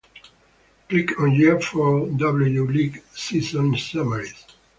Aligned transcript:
Click 0.89 1.11
on 1.19 1.31
year 1.35 1.59
for 1.61 2.09
W-League 2.09 3.03
season 3.13 3.77
summaries. 3.77 4.45